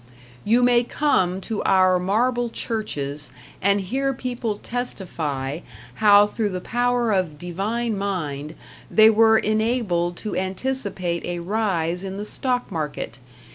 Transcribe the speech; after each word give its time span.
You 0.43 0.63
may; 0.63 0.83
come 0.83 1.41
to 1.41 1.61
our 1.61 1.99
marble 1.99 2.49
churches 2.49 3.29
and 3.61 3.79
hear 3.81 4.15
people 4.15 4.57
testify 4.57 5.59
how 5.93 6.25
through 6.25 6.49
the 6.49 6.59
power 6.59 7.11
of 7.11 7.37
Divine 7.37 7.95
Mind 7.95 8.55
they 8.89 9.11
were 9.11 9.37
enabled 9.37 10.17
to 10.25 10.35
anticipate 10.35 11.23
a 11.23 11.37
rise 11.37 12.03
in 12.03 12.17
the 12.17 12.25
stock 12.25 12.71
market. 12.71 13.19